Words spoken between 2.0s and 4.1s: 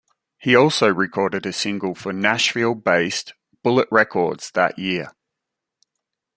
Nashville-based Bullet